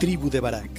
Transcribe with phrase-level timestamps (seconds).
[0.00, 0.70] Tribu de Barak,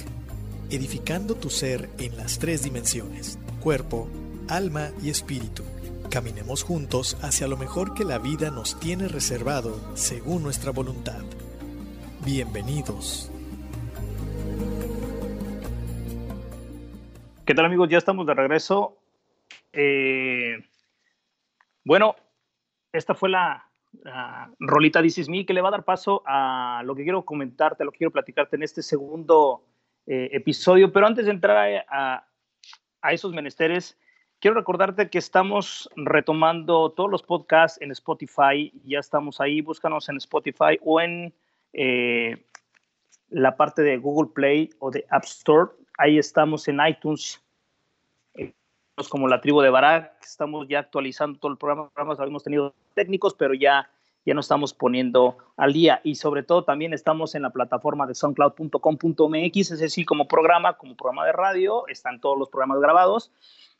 [0.68, 4.10] edificando tu ser en las tres dimensiones, cuerpo,
[4.48, 5.62] alma y espíritu.
[6.10, 11.22] Caminemos juntos hacia lo mejor que la vida nos tiene reservado según nuestra voluntad.
[12.24, 13.30] Bienvenidos.
[17.46, 17.88] ¿Qué tal amigos?
[17.90, 18.98] Ya estamos de regreso.
[19.72, 20.64] Eh,
[21.84, 22.16] bueno,
[22.92, 23.70] esta fue la,
[24.58, 27.84] rolita This Is Me que le va a dar paso a lo que quiero comentarte,
[27.84, 29.64] lo que quiero platicarte en este segundo
[30.06, 30.92] eh, episodio.
[30.92, 32.26] Pero antes de entrar a,
[33.10, 33.98] esos menesteres,
[34.40, 38.72] quiero recordarte que estamos retomando todos los podcasts en Spotify.
[38.84, 41.34] Ya estamos ahí, búscanos en Spotify o en
[41.72, 42.44] eh,
[43.28, 45.70] la parte de Google Play o de App Store.
[45.98, 47.42] Ahí estamos en iTunes,
[49.08, 50.12] como la tribu de Barak.
[50.22, 51.90] Estamos ya actualizando todo el programa.
[51.90, 53.90] Programas habíamos tenido técnicos, pero ya,
[54.24, 56.00] ya nos estamos poniendo al día.
[56.04, 60.96] Y sobre todo también estamos en la plataforma de soundcloud.com.mx, es decir, como programa, como
[60.96, 61.86] programa de radio.
[61.88, 63.32] Están todos los programas grabados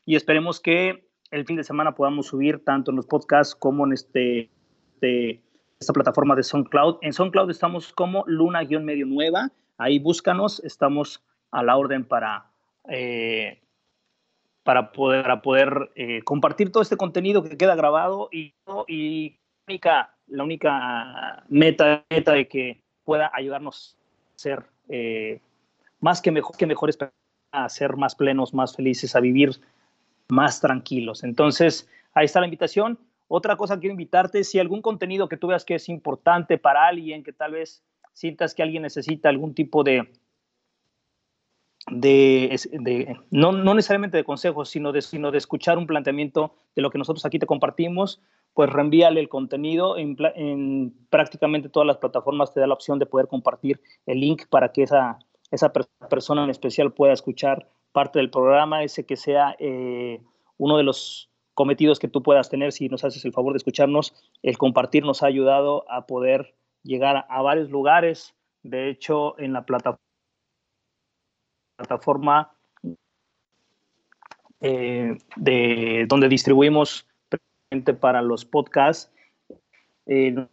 [0.05, 3.93] y esperemos que el fin de semana podamos subir tanto en los podcasts como en
[3.93, 4.49] este,
[4.93, 5.41] este
[5.79, 6.97] esta plataforma de SoundCloud.
[7.01, 9.51] En SoundCloud estamos como Luna-Medio Nueva.
[9.77, 12.51] Ahí búscanos, estamos a la orden para,
[12.89, 13.62] eh,
[14.63, 18.53] para poder, eh, compartir todo este contenido que queda grabado y,
[18.87, 23.97] y única, la única meta, meta de que pueda ayudarnos
[24.35, 25.41] a ser eh,
[25.99, 26.97] más que, mejor, que mejores
[27.51, 29.59] a ser más plenos, más felices, a vivir
[30.29, 31.23] más tranquilos.
[31.23, 32.97] Entonces, ahí está la invitación.
[33.27, 37.23] Otra cosa quiero invitarte, si algún contenido que tú veas que es importante para alguien,
[37.23, 37.83] que tal vez
[38.13, 40.09] sientas que alguien necesita algún tipo de,
[41.91, 46.89] de, no, no, necesariamente de consejos, sino de, sino de escuchar un planteamiento de lo
[46.89, 48.21] que nosotros aquí te compartimos,
[48.53, 49.97] pues reenvíale el contenido.
[49.97, 54.43] En, en, prácticamente todas las plataformas te da la opción de poder compartir el link
[54.49, 55.19] para que esa,
[55.51, 55.71] esa
[56.09, 60.21] persona en especial pueda escuchar parte del programa, ese que sea eh,
[60.57, 64.13] uno de los cometidos que tú puedas tener si nos haces el favor de escucharnos.
[64.41, 68.35] El compartir nos ha ayudado a poder llegar a, varios lugares.
[68.63, 69.99] De hecho, en la plataforma
[74.61, 77.07] eh, de donde distribuimos
[77.99, 79.11] para los podcasts,
[80.05, 80.45] eh,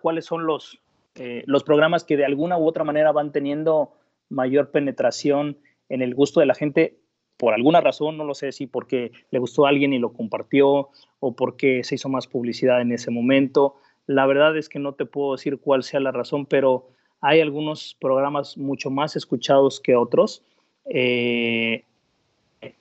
[0.00, 0.80] cuáles son los,
[1.16, 3.92] eh, los programas que de alguna u otra manera van teniendo
[4.28, 5.58] mayor penetración
[5.88, 6.96] en el gusto de la gente
[7.36, 10.88] por alguna razón, no lo sé si porque le gustó a alguien y lo compartió
[11.20, 13.76] o porque se hizo más publicidad en ese momento.
[14.06, 16.88] La verdad es que no te puedo decir cuál sea la razón, pero
[17.20, 20.42] hay algunos programas mucho más escuchados que otros.
[20.86, 21.84] Eh,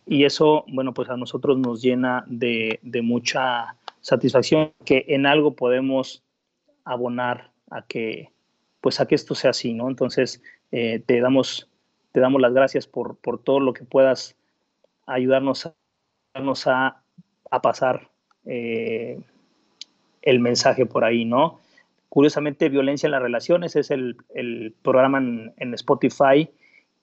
[0.06, 6.24] y eso, bueno, pues a nosotros nos llena de, mucha satisfacción que en algo podemos
[6.84, 8.32] abonar a que,
[8.82, 9.90] pues a que esto sea así, ¿no?
[9.90, 10.42] Entonces,
[10.72, 11.70] eh, te, damos,
[12.12, 14.36] te damos las gracias por, por todo lo que puedas
[15.08, 15.66] ayudarnos
[16.68, 17.02] a,
[17.52, 18.10] a, pasar
[18.46, 19.20] eh,
[20.22, 21.60] el mensaje por ahí, ¿no?
[22.10, 24.16] Curiosamente, Violencia en las Relaciones es el,
[24.82, 26.50] programa en, Spotify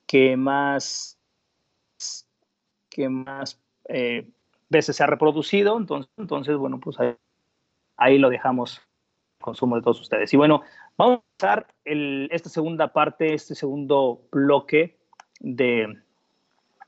[0.07, 1.19] que más,
[2.91, 4.29] que más eh,
[4.69, 6.97] veces se ha reproducido, entonces, entonces bueno, pues
[7.97, 8.81] ahí, lo dejamos
[9.41, 10.33] consumo de todos ustedes.
[10.33, 10.63] Y bueno,
[10.97, 11.67] vamos a empezar
[12.31, 14.99] esta segunda parte, este segundo bloque
[15.41, 15.99] de,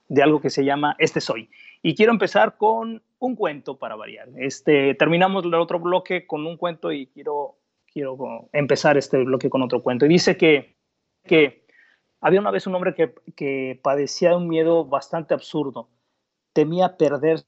[0.09, 1.51] de algo que se llama Este Soy.
[1.83, 4.29] Y quiero empezar con un cuento para variar.
[4.37, 7.57] Este, terminamos el otro bloque con un cuento y quiero,
[7.95, 8.19] quiero
[8.53, 10.05] empezar este bloque con otro cuento.
[10.05, 10.77] Y dice que,
[11.25, 11.67] que
[12.21, 15.89] había una vez un hombre que, que padecía de un miedo bastante absurdo.
[16.53, 17.41] Temía perder,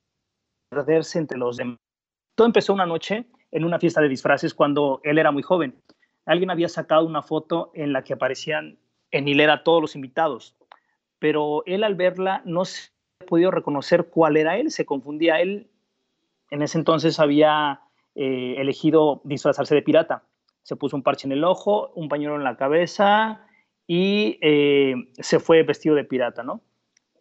[0.70, 1.78] perderse entre los demás.
[2.34, 5.82] Todo empezó una noche en una fiesta de disfraces cuando él era muy joven.
[6.25, 8.78] Alguien había sacado una foto en la que aparecían
[9.10, 10.56] en hilera todos los invitados
[11.19, 12.90] pero él al verla no se
[13.28, 15.40] podido reconocer cuál era él, se confundía.
[15.40, 15.69] Él
[16.50, 17.81] en ese entonces había
[18.14, 20.22] eh, elegido disfrazarse de pirata.
[20.66, 23.46] Se puso un parche en el ojo, un pañuelo en la cabeza
[23.86, 26.60] y eh, se fue vestido de pirata, ¿no?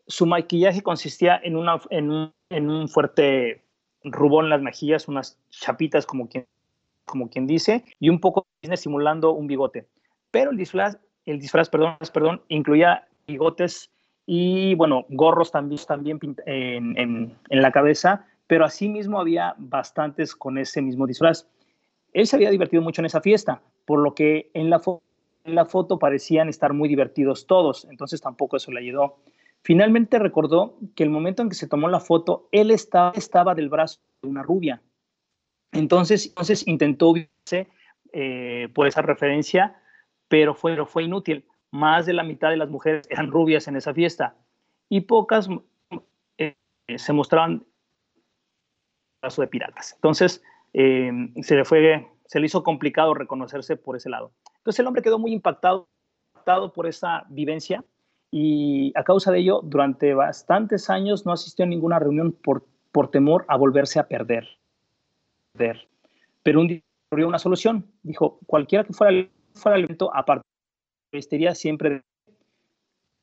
[0.08, 3.64] Su maquillaje consistía en, un, fuerte
[4.04, 9.86] rubón en las mejillas, unas chapitas como quien, dice, y un poco simulando un bigote.
[10.32, 13.92] Pero el disfraz, el disfraz perdón, incluía bigotes
[14.26, 20.82] y, bueno, gorros también, también en, en la cabeza, pero asimismo había bastantes con ese
[20.82, 21.48] mismo disfraz.
[22.16, 24.80] Él se había divertido mucho en esa fiesta, por lo que en la,
[25.66, 29.18] foto parecían estar muy divertidos todos, entonces tampoco eso le ayudó.
[29.64, 34.00] Finalmente recordó que el momento en que se tomó la foto, él estaba, del brazo
[34.22, 34.82] de una rubia.
[35.74, 37.68] Entonces, entonces intentó verse
[38.14, 39.76] eh, por esa referencia,
[40.30, 41.44] pero fue, fue inútil.
[41.72, 44.38] Más de la mitad de las mujeres eran rubias en esa fiesta
[44.88, 45.50] y pocas
[46.38, 46.56] eh,
[46.96, 47.66] se mostraban
[49.22, 49.96] brazo de piratas.
[49.96, 50.42] Entonces,
[50.78, 51.10] eh,
[51.42, 54.34] se le fue, se le hizo complicado reconocerse por ese lado.
[54.58, 55.88] Entonces, el hombre quedó muy impactado,
[56.76, 57.84] por esa vivencia
[58.30, 63.10] y a causa de ello, durante bastantes años no asistió a ninguna reunión por, por
[63.10, 64.48] temor a volverse a perder.
[66.44, 67.88] Pero un día ocurrió una solución.
[68.04, 70.46] Dijo, cualquiera que fuera el, fuera el evento, aparte,
[71.12, 72.04] vestiría siempre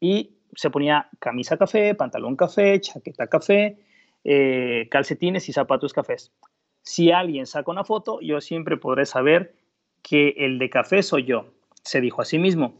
[0.00, 3.78] y se ponía camisa café, pantalón café, chaqueta café,
[4.24, 6.32] eh, calcetines y zapatos cafés.
[6.82, 9.54] Si alguien saca una foto, yo siempre podré saber
[10.02, 11.46] que el de café soy yo,
[11.82, 12.74] se dijo a sí mismo.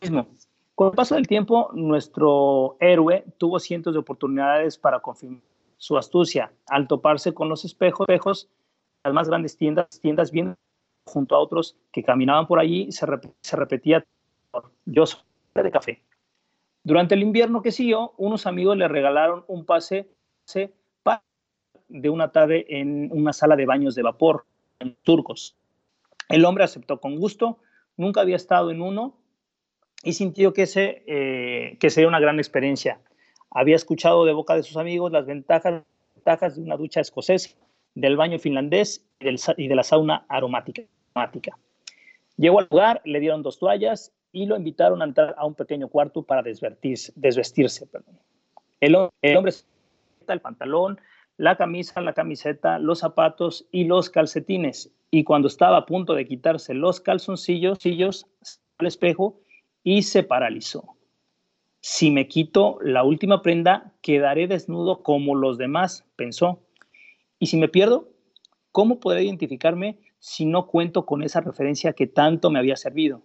[0.00, 0.26] mismo.
[0.74, 5.42] Con el paso del tiempo, nuestro héroe tuvo cientos de oportunidades para confirmar
[5.80, 8.48] su astucia al toparse con los espejos, espejos
[9.02, 10.54] las más grandes tiendas, tiendas bien
[11.06, 13.06] junto a otros que caminaban por allí, se,
[13.56, 14.04] repetía,
[14.84, 15.20] yo soy
[15.54, 16.02] de café.
[16.84, 20.10] Durante el invierno que siguió, unos amigos le regalaron un pase
[21.90, 24.46] de una tarde en una sala de baños de vapor
[24.78, 25.56] en Turcos.
[26.28, 27.58] El hombre aceptó con gusto,
[27.96, 29.16] nunca había estado en uno
[30.02, 33.00] y sintió que, ese, eh, que sería una gran experiencia.
[33.50, 35.82] Había escuchado de boca de sus amigos las ventajas,
[36.14, 37.50] ventajas de una ducha escocesa,
[37.94, 40.82] del baño finlandés y, del, y de la sauna aromática.
[42.36, 45.88] Llegó al lugar, le dieron dos toallas y lo invitaron a entrar a un pequeño
[45.88, 47.12] cuarto para desvestirse.
[47.16, 47.88] desvestirse
[48.80, 49.52] El, el hombre
[50.28, 51.00] el pantalón,
[51.40, 54.92] la camisa, la camiseta, los zapatos y los calcetines.
[55.10, 58.26] Y cuando estaba a punto de quitarse los calzoncillos,
[58.76, 59.40] al espejo
[59.82, 60.98] y se paralizó.
[61.80, 66.60] Si me quito la última prenda, quedaré desnudo como los demás, pensó.
[67.38, 68.10] Y si me pierdo,
[68.70, 73.22] ¿cómo podré identificarme si no cuento con esa referencia que tanto me había servido?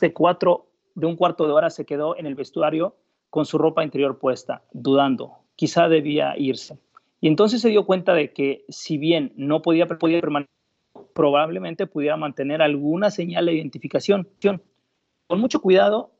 [0.00, 2.96] De cuatro, de un cuarto de hora se quedó en el vestuario
[3.30, 5.38] con su ropa interior puesta, dudando.
[5.56, 6.78] Quizá debía irse.
[7.20, 10.50] Y entonces se dio cuenta de que si bien no podía, podía permanecer,
[11.14, 14.28] probablemente pudiera mantener alguna señal de identificación.
[15.26, 16.12] Con mucho cuidado,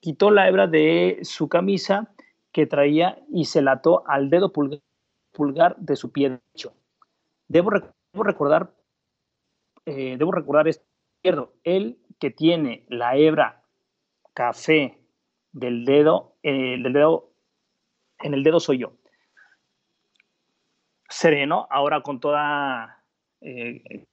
[0.00, 2.12] quitó la hebra de su camisa
[2.52, 6.74] que traía y se la ató al dedo pulgar, de su pie derecho.
[7.48, 7.70] Debo,
[8.14, 8.72] recordar,
[9.86, 10.84] eh, debo recordar esto
[11.64, 13.62] el que tiene la hebra
[14.34, 14.99] café
[15.52, 17.30] del dedo, eh, del dedo,
[18.20, 18.92] en el dedo soy yo.
[21.08, 23.04] Sereno, ahora con toda,
[23.40, 24.06] eh,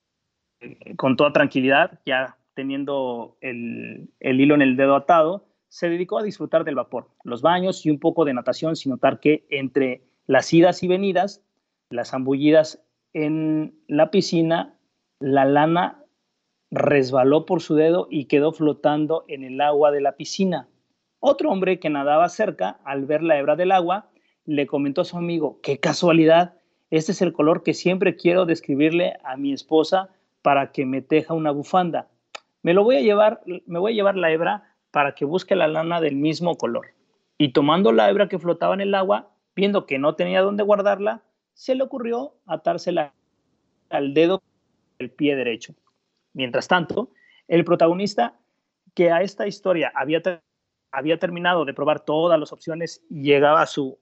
[0.95, 6.23] con toda tranquilidad, ya teniendo el, el hilo en el dedo atado, se dedicó a
[6.23, 10.51] disfrutar del vapor, los baños y un poco de natación, sin notar que entre las
[10.53, 11.43] idas y venidas,
[11.89, 12.83] las zambullidas
[13.13, 14.77] en la piscina,
[15.19, 16.03] la lana
[16.71, 20.67] resbaló por su dedo y quedó flotando en el agua de la piscina.
[21.19, 24.09] Otro hombre que nadaba cerca, al ver la hebra del agua,
[24.45, 26.55] le comentó a su amigo, qué casualidad,
[26.89, 30.09] este es el color que siempre quiero describirle a mi esposa
[30.41, 32.07] para que me teja una bufanda.
[32.61, 35.67] Me lo voy a llevar, me voy a llevar la hebra para que busque la
[35.67, 36.87] lana del mismo color.
[37.37, 41.23] Y tomando la hebra que flotaba en el agua, viendo que no tenía dónde guardarla,
[41.53, 43.13] se le ocurrió atársela
[43.89, 44.41] al dedo
[44.97, 45.73] del pie derecho.
[46.33, 47.11] Mientras tanto,
[47.47, 48.35] el protagonista,
[48.93, 50.21] que a esta historia había,
[50.97, 53.99] había terminado de probar todas las opciones y llegaba a su,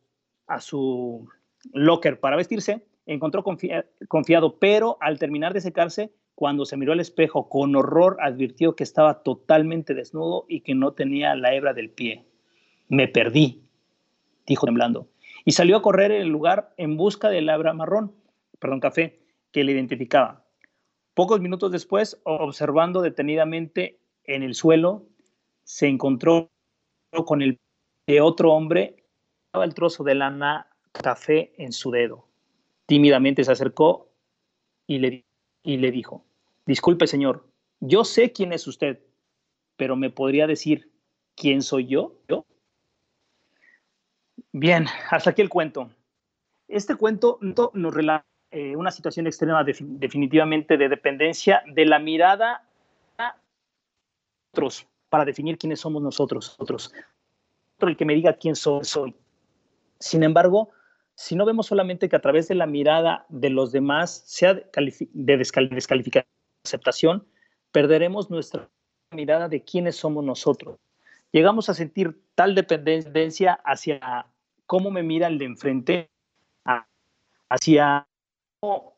[0.47, 1.27] a su
[1.73, 7.49] locker para vestirse, encontró confiado, pero al terminar de secarse, cuando se miró al espejo
[7.49, 12.23] con horror, advirtió que estaba totalmente desnudo y que no tenía la hebra del pie.
[12.87, 13.61] Me perdí,
[14.47, 15.09] dijo temblando,
[15.43, 18.13] y salió a correr en el lugar en busca de la hebra marrón,
[18.57, 19.19] perdón, café,
[19.51, 20.45] que le identificaba.
[21.13, 25.03] Pocos minutos después, observando detenidamente en el suelo,
[25.65, 26.51] se encontró
[27.23, 27.59] con el
[28.07, 29.05] de otro hombre,
[29.53, 32.27] el trozo de lana café en su dedo.
[32.85, 34.09] Tímidamente se acercó
[34.87, 35.25] y le,
[35.63, 36.25] y le dijo,
[36.65, 37.47] Disculpe, señor,
[37.79, 38.99] yo sé quién es usted,
[39.77, 40.91] pero ¿me podría decir
[41.35, 42.15] quién soy yo?
[42.27, 42.45] ¿Yo?
[44.51, 45.91] Bien, hasta aquí el cuento.
[46.67, 52.67] Este cuento nos relata eh, una situación extrema definitivamente de dependencia de la mirada
[53.17, 53.35] a
[54.51, 54.87] otros.
[55.15, 56.93] Para definir quiénes somos nosotros, nosotros.
[57.79, 59.15] El que me diga quién soy, soy.
[59.97, 60.71] Sin embargo,
[61.13, 65.37] si no vemos solamente que a través de la mirada de los demás sea de
[65.37, 66.27] descalificación,
[66.65, 67.25] aceptación,
[67.71, 68.69] perderemos nuestra
[69.11, 70.79] mirada de quiénes somos nosotros.
[71.31, 74.25] Llegamos a sentir tal dependencia hacia
[74.65, 76.09] cómo me mira el de enfrente,
[77.49, 78.05] hacia
[78.59, 78.97] cómo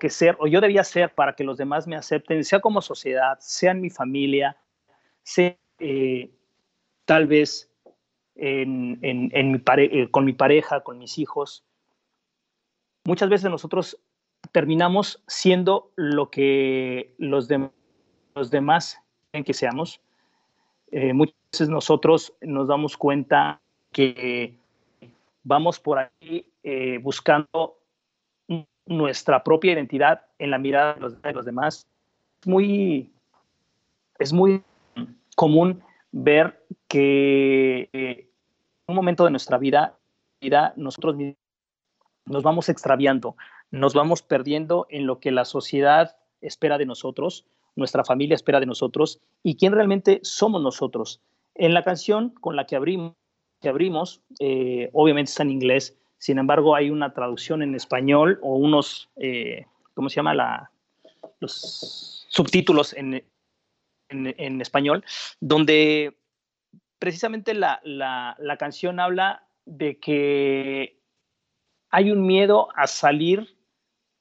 [0.00, 3.38] que ser o yo debía ser para que los demás me acepten, sea como sociedad,
[3.38, 4.56] sea en mi familia,
[5.30, 6.30] sea eh,
[7.04, 7.70] tal vez
[8.34, 11.64] en, mi eh, con mi pareja, con mis hijos.
[13.04, 13.98] Muchas veces nosotros
[14.52, 17.48] terminamos siendo lo que los,
[18.34, 18.98] los demás
[19.30, 20.00] quieren que seamos.
[20.90, 23.60] Eh, muchas veces nosotros nos damos cuenta
[23.92, 24.58] que
[25.44, 27.78] vamos por ahí eh, buscando
[28.86, 31.86] nuestra propia identidad en la mirada de los, de los demás.
[32.44, 33.12] Muy,
[34.18, 34.62] es muy
[35.40, 35.82] común
[36.12, 38.28] ver que en
[38.88, 39.96] un momento de nuestra vida,
[40.38, 41.16] vida nosotros
[42.26, 43.36] nos vamos extraviando,
[43.70, 48.66] nos vamos perdiendo en lo que la sociedad espera de nosotros, nuestra familia espera de
[48.66, 51.22] nosotros y quién realmente somos nosotros.
[51.54, 53.14] En la canción con la que abrimos,
[53.62, 58.56] que abrimos eh, obviamente está en inglés, sin embargo hay una traducción en español o
[58.56, 60.34] unos, eh, ¿cómo se llama?
[60.34, 60.70] La,
[61.40, 63.24] los subtítulos en,
[64.10, 65.04] en, español,
[65.40, 66.18] donde
[66.98, 70.98] precisamente la, la, canción habla de que
[71.90, 73.56] hay un miedo a salir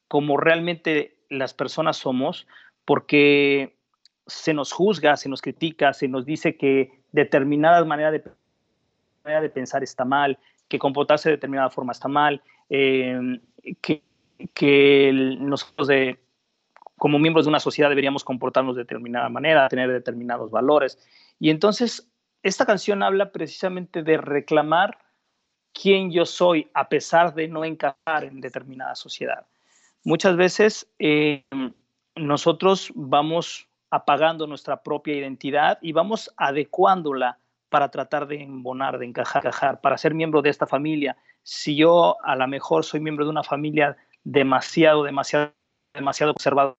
[0.08, 2.48] como realmente las personas somos,
[2.86, 3.78] porque
[4.26, 8.24] se nos juzga, se nos critica, se nos dice que determinada manera de,
[9.24, 13.42] manera de pensar está mal, que comportarse de determinada forma está mal, em,
[13.82, 14.02] que,
[14.54, 16.20] que nosotros de,
[17.00, 21.00] como miembros de una sociedad deberíamos comportarnos de determinada manera, tener determinados valores.
[21.40, 22.12] Y entonces,
[22.44, 25.00] esta canción habla precisamente de reclamar
[25.74, 29.46] quién yo soy a pesar de no encajar en determinada sociedad
[30.04, 31.44] muchas veces eh,
[32.16, 37.40] nosotros vamos apagando nuestra propia identidad y vamos adecuándola
[37.70, 41.18] para tratar de embonar, de encajar, para ser miembro de esta familia.
[41.44, 45.54] Si yo a lo mejor soy miembro de una familia demasiado, demasiado,
[45.94, 46.78] demasiado conservadora,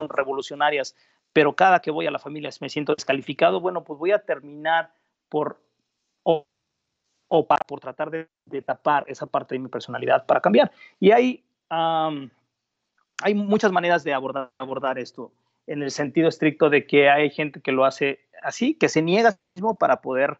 [0.00, 0.96] revolucionarias,
[1.32, 4.92] pero cada que voy a la familia me siento descalificado, bueno, pues voy a terminar
[5.28, 5.60] por
[6.22, 6.46] o,
[7.66, 10.70] por tratar de, tapar esa parte de mi personalidad para cambiar.
[11.00, 11.44] Y hay
[13.22, 15.32] hay muchas maneras de abordar, abordar esto,
[15.66, 19.30] en el sentido estricto de que hay gente que lo hace así, que se niega
[19.30, 20.38] a sí mismo para poder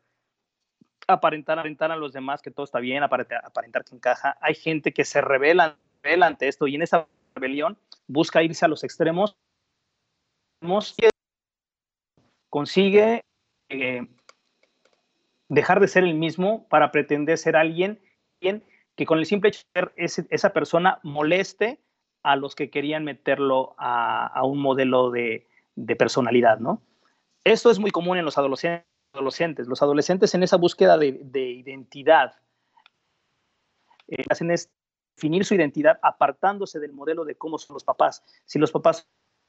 [1.06, 4.36] aparentar, aparentar a los demás que todo está bien, aparentar, aparentar que encaja.
[4.40, 5.78] Hay gente que se revela,
[6.20, 9.36] ante esto y en esa rebelión busca irse a los extremos.
[12.50, 13.22] Consigue
[13.68, 14.06] eh,
[15.48, 18.00] dejar de ser el mismo para pretender ser alguien
[18.40, 21.80] que con el simple hecho de ser esa persona moleste
[22.22, 25.46] a los que querían meterlo a, un modelo de,
[25.98, 26.82] personalidad, ¿no?
[27.44, 29.66] Esto es muy común en los adolescentes.
[29.66, 32.36] Los adolescentes en esa búsqueda de, identidad
[34.08, 34.70] eh, hacen es
[35.16, 38.22] definir su identidad apartándose del modelo de cómo son los papás.
[38.44, 39.08] Si los papás,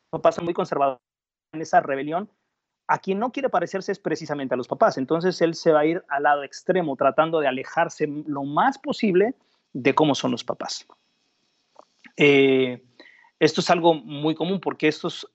[0.09, 1.01] papás son muy conservadores
[1.53, 2.29] en esa rebelión,
[2.87, 4.97] a quien no quiere parecerse es precisamente a los papás.
[4.97, 9.33] Entonces él se va a ir al lado extremo, tratando de alejarse lo más posible
[9.73, 10.85] de cómo son los papás.
[12.17, 12.83] Eh,
[13.39, 14.89] esto es algo muy común porque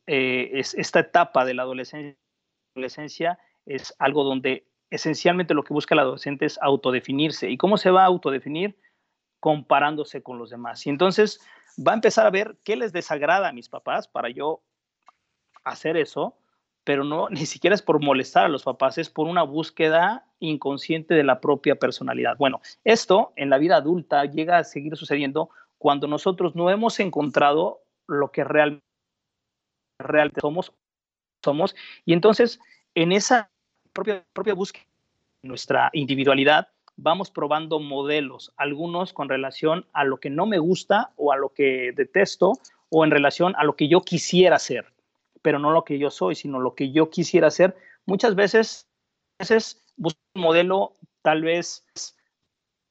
[0.06, 6.00] eh, es, esta etapa de la adolescencia, es algo donde esencialmente lo que busca el
[6.00, 7.50] adolescente es autodefinirse.
[7.50, 8.76] ¿Y cómo se va a autodefinir?
[9.40, 10.87] Comparándose con los demás.
[10.87, 11.40] Y entonces
[11.76, 14.62] va a empezar a ver qué les desagrada a mis papás para yo
[15.64, 16.37] hacer eso,
[16.85, 21.14] pero no, ni siquiera es por molestar a los papás, es por una búsqueda inconsciente
[21.14, 22.37] de la propia personalidad.
[22.38, 27.82] Bueno, esto en la vida adulta llega a seguir sucediendo cuando nosotros no hemos encontrado
[28.06, 28.82] lo que realmente,
[30.40, 30.73] somos,
[31.42, 31.75] somos.
[32.04, 32.61] Y entonces,
[32.94, 33.50] en esa
[33.92, 34.85] propia, propia búsqueda
[35.42, 36.68] nuestra individualidad,
[37.02, 41.50] vamos probando modelos, algunos con relación a lo que no me gusta o a lo
[41.50, 42.52] que detesto
[42.90, 44.92] o en relación a lo que yo quisiera ser,
[45.42, 47.76] pero no lo que yo soy, sino lo que yo quisiera ser.
[48.07, 48.88] Muchas veces,
[49.38, 51.87] veces busco un modelo tal vez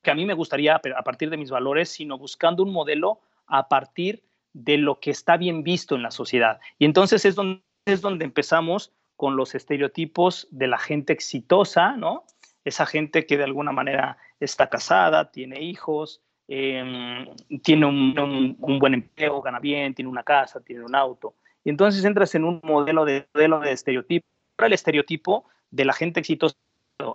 [0.01, 3.68] que a mí me gustaría a partir de mis valores, sino buscando un modelo a
[3.68, 4.24] partir
[4.54, 6.60] de lo que está bien visto en la sociedad.
[6.78, 12.24] Y entonces es donde, es donde empezamos con los estereotipos de la gente exitosa, ¿no?
[12.63, 17.28] Esa gente que de alguna manera está casada, tiene hijos, em,
[17.63, 21.36] tiene un, buen empleo, gana bien, tiene una casa, tiene un auto.
[21.63, 24.25] Y entonces entras en un modelo de, modelo de estereotipo
[24.66, 26.56] el estereotipo de la gente exitosa.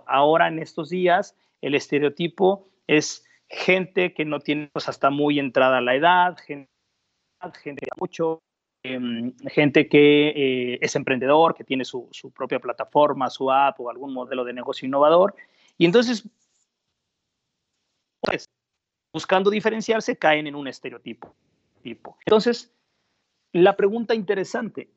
[0.07, 5.81] Ahora en estos días el estereotipo es gente que no tiene pues, hasta muy entrada
[5.81, 6.69] la edad, gente,
[7.61, 8.41] gente mucho,
[9.49, 14.13] gente que eh, es emprendedor, que tiene su, su, propia plataforma, su app o algún
[14.13, 15.35] modelo de negocio innovador.
[15.77, 16.27] Y entonces,
[18.21, 18.49] pues,
[19.13, 21.35] buscando diferenciarse, caen en un estereotipo.
[22.25, 22.73] Entonces,
[23.51, 24.89] la pregunta interesante,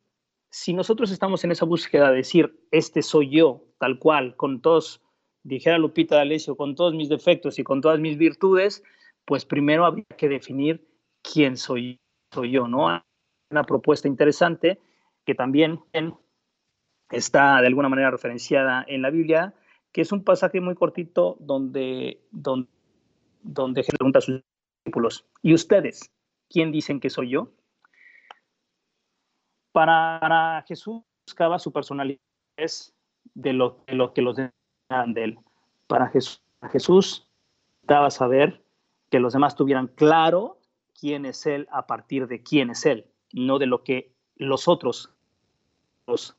[0.50, 5.02] si nosotros estamos en esa búsqueda de decir, este soy yo, tal cual, con todos,
[5.42, 8.83] dijera Lupita D'Alessio, con todos mis defectos y con todas mis virtudes,
[9.25, 10.88] pues primero habría que definir
[11.23, 12.00] quién soy,
[12.33, 12.88] soy yo, ¿no?
[13.50, 14.81] Una propuesta interesante
[15.25, 15.81] que también
[17.11, 19.55] está de alguna manera referenciada en la Biblia,
[19.93, 22.69] que es un pasaje muy cortito donde, donde,
[23.43, 24.43] donde pregunta a sus
[24.85, 26.12] discípulos, ¿y ustedes
[26.49, 27.52] quién dicen que soy yo?
[29.73, 32.19] Para, Jesús buscaba su personalidad
[33.35, 34.52] de lo, de lo que los demás
[35.14, 35.38] de él.
[35.87, 37.28] Para Jesús, Jesús
[37.83, 38.62] daba saber
[39.11, 40.59] que los demás tuvieran claro
[40.99, 45.11] quién es él a partir de quién es él, no de lo que los otros
[46.06, 46.37] los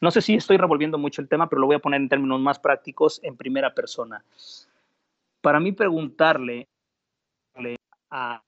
[0.00, 2.38] no sé si estoy revolviendo mucho el tema, pero lo voy a poner en términos
[2.38, 4.22] más prácticos en primera persona.
[5.40, 6.68] Para mí preguntarle
[8.10, 8.42] a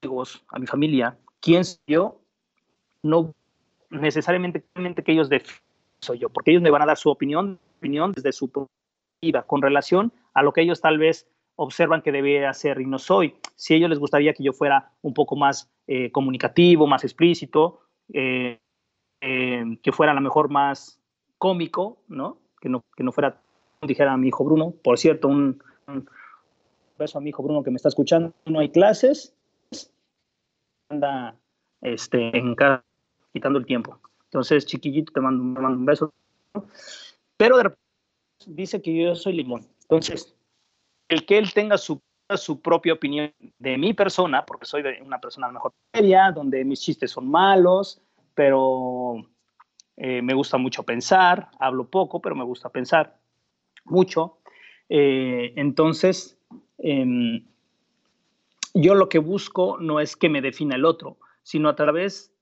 [0.00, 2.20] amigos, a mi familia, quién soy yo,
[3.02, 3.34] no
[3.88, 4.62] necesariamente
[5.02, 5.60] que ellos definen
[6.00, 9.62] soy yo, porque ellos me van a dar su opinión, opinión desde su perspectiva con
[9.62, 11.26] relación a lo que ellos tal vez
[11.56, 13.34] observan que debe hacer y no soy.
[13.60, 17.82] Si a ellos les gustaría que yo fuera un poco más eh, comunicativo, más explícito,
[18.10, 18.58] eh,
[19.20, 20.98] eh, que fuera a lo mejor más
[21.36, 22.38] cómico, ¿no?
[22.58, 23.38] Que no, que no fuera,
[23.82, 25.62] dijera a mi hijo Bruno, por cierto, un,
[26.98, 29.34] beso a mi hijo Bruno que me está escuchando, no hay clases,
[30.88, 31.36] anda
[31.82, 32.32] este,
[33.34, 33.98] quitando el tiempo.
[34.24, 36.14] Entonces, chiquillito, te mando, un beso.
[37.36, 37.82] Pero de repente
[38.46, 39.66] dice que yo soy limón.
[39.82, 40.34] Entonces,
[41.10, 42.00] el que él tenga su,
[42.36, 46.32] su propia opinión de mi persona, porque soy de una persona a lo mejor media,
[46.32, 48.00] donde mis chistes son malos,
[48.34, 49.26] pero
[49.96, 53.18] eh, me gusta mucho pensar, hablo poco, pero me gusta pensar
[53.84, 54.38] mucho.
[54.88, 56.38] Eh, entonces,
[56.78, 57.44] em,
[58.74, 62.32] yo lo que busco no es que me defina el otro, sino a través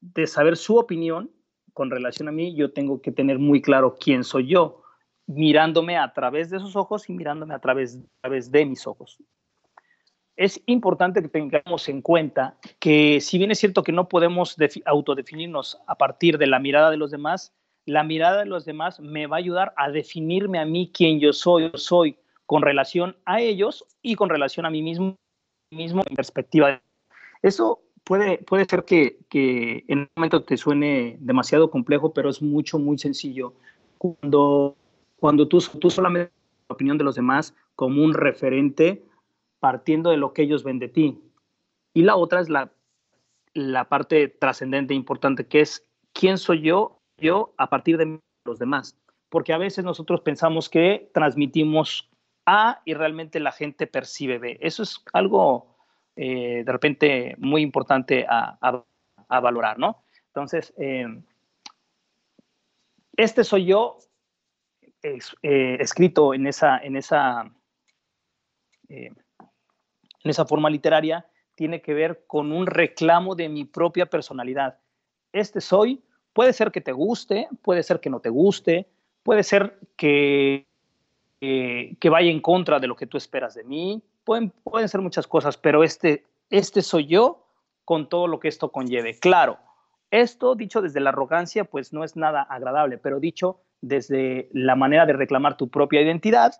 [0.00, 1.30] de saber su opinión
[1.72, 4.82] con relación a mí, yo tengo que tener muy claro quién soy yo,
[5.26, 9.18] mirándome a través de sus ojos y mirándome a través, a través de mis ojos.
[10.36, 15.78] Es importante que tengamos en cuenta que si bien es cierto que no podemos autodefinirnos
[15.86, 17.54] a partir de la mirada de los demás,
[17.86, 21.32] la mirada de los demás me va a ayudar a definirme a mí quién yo
[21.32, 25.16] soy, yo soy con relación a ellos y con relación a mí mismo,
[25.70, 26.80] mismo en perspectiva.
[27.42, 32.42] Eso puede, puede ser que, que, en un momento te suene demasiado complejo, pero es
[32.42, 33.54] mucho, muy sencillo.
[33.98, 34.76] Cuando,
[35.16, 36.32] cuando tú, tú solamente
[36.68, 39.04] la opinión de los demás como un referente
[39.60, 41.20] partiendo de lo que ellos ven de ti.
[41.94, 42.72] Y la otra es la,
[43.54, 48.58] la parte trascendente e importante, que es quién soy yo, yo a partir de los
[48.58, 48.98] demás.
[49.28, 52.08] Porque a veces nosotros pensamos que transmitimos
[52.44, 54.58] A y realmente la gente percibe B.
[54.60, 55.76] Eso es algo
[56.16, 58.84] eh, de repente muy importante a,
[59.28, 60.02] valorar, ¿no?
[60.28, 61.06] Entonces, eh,
[63.16, 63.98] este soy yo
[65.42, 67.50] eh, escrito en esa, en esa,
[68.88, 69.14] en
[70.24, 74.78] esa forma literaria, tiene que ver con un reclamo de mi propia personalidad.
[75.32, 78.88] Este soy, puede ser que te guste, puede ser que no te guste,
[79.22, 80.66] puede ser que,
[81.40, 85.26] que vaya en contra de lo que tú esperas de mí, pueden, pueden ser muchas
[85.26, 87.46] cosas, pero este, este soy yo
[87.84, 89.18] con todo lo que esto conlleve.
[89.18, 89.58] Claro,
[90.10, 95.06] esto dicho desde la arrogancia, pues no es nada agradable, pero dicho desde la manera
[95.06, 96.54] de reclamar tu propia identidad,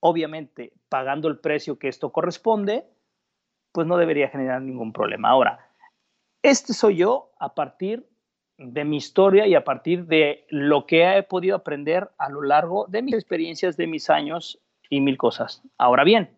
[0.00, 2.86] obviamente pagando el precio que esto corresponde,
[3.72, 5.30] pues no debería generar ningún problema.
[5.30, 5.70] Ahora,
[6.42, 8.06] este soy yo a partir
[8.58, 12.86] de mi historia y a partir de lo que he podido aprender a lo largo
[12.88, 15.62] de mis experiencias, de mis años y mil cosas.
[15.78, 16.36] Ahora bien,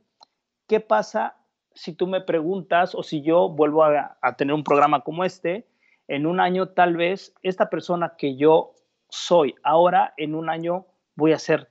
[0.67, 1.37] ¿qué pasa
[1.75, 5.67] si tú me preguntas o si yo vuelvo a, tener un programa como este?
[6.09, 8.73] En un año tal vez esta persona que yo
[9.09, 11.71] soy ahora, en un año voy a ser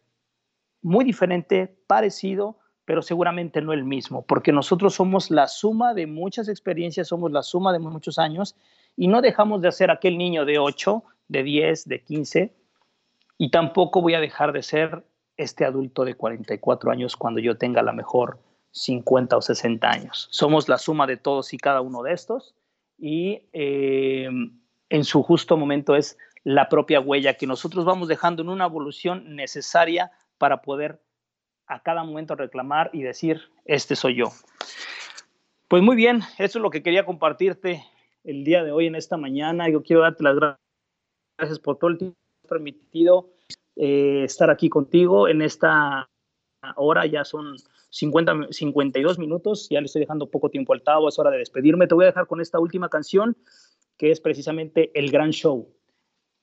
[0.81, 6.47] muy diferente, parecido, pero seguramente no el mismo, porque nosotros somos la suma de muchas
[6.47, 8.55] experiencias, somos la suma de muchos años
[8.95, 12.53] y no dejamos de ser aquel niño de 8, de 10, de 15,
[13.37, 15.03] y tampoco voy a dejar de ser
[15.37, 18.39] este adulto de 44 años cuando yo tenga la mejor
[18.71, 20.27] 50 o 60 años.
[20.31, 22.55] Somos la suma de todos y cada uno de estos
[22.97, 24.29] y eh,
[24.89, 29.35] en su justo momento es la propia huella que nosotros vamos dejando en una evolución
[29.35, 31.01] necesaria para poder
[31.65, 34.27] a cada momento reclamar y decir, este soy yo.
[35.67, 37.83] Pues muy bien, eso es lo que quería compartirte
[38.23, 39.67] el día de hoy en esta mañana.
[39.69, 40.35] Yo quiero darte las
[41.37, 43.31] gracias por todo el tiempo permitido
[43.75, 46.07] eh, estar aquí contigo en esta
[46.75, 47.55] hora, ya son
[47.89, 51.87] 50, 52 minutos, ya le estoy dejando poco tiempo al tabo, es hora de despedirme.
[51.87, 53.35] Te voy a dejar con esta última canción,
[53.97, 55.75] que es precisamente El Gran Show.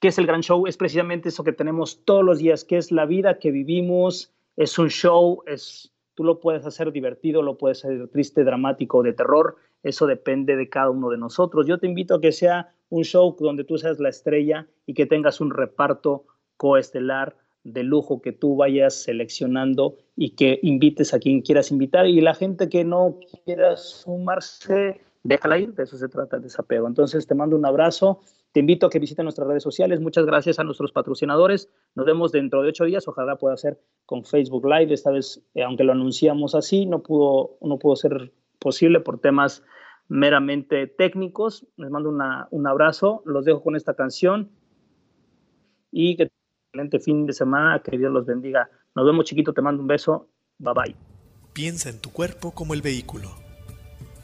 [0.03, 0.67] ¿Qué es el Gran Show?
[0.67, 4.77] Es precisamente eso que tenemos todos los días, que es la vida que vivimos, es
[4.77, 9.59] un show, es, tú lo puedes hacer divertido, lo puedes hacer triste, dramático, de terror,
[9.85, 11.69] eso depende de cada uno de nosotros.
[11.69, 15.07] Yo te invito a que sea un show donde tú seas la estrella y que
[15.07, 16.25] tengas un reparto
[16.57, 22.21] coestelar de lujo que tú vayas seleccionando y que invites a quien quieras invitar y
[22.21, 26.87] la gente que no quiera sumarse, déjala ir, de eso se trata el desapego.
[26.87, 28.21] Entonces te mando un abrazo,
[28.53, 32.33] te invito a que visiten nuestras redes sociales, muchas gracias a nuestros patrocinadores, nos vemos
[32.33, 35.93] dentro de ocho días, ojalá pueda ser con Facebook Live, esta vez, eh, aunque lo
[35.93, 39.63] anunciamos así, no pudo, no pudo ser posible por temas
[40.09, 41.67] meramente técnicos.
[41.77, 42.11] Les mando
[42.51, 44.51] un abrazo, los dejo con esta canción
[45.91, 46.31] y que
[46.73, 48.71] excelente fin de semana, que Dios los bendiga.
[48.95, 50.97] Nos vemos chiquito, te mando un beso, bye bye.
[51.53, 53.29] Piensa en tu cuerpo como el vehículo,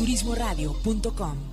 [0.00, 1.49] turismoradio.com